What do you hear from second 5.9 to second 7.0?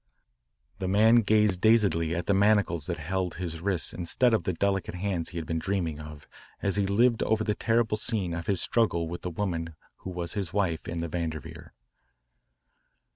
of as he